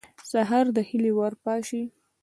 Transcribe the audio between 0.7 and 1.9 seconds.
د هیلې ور پاشي.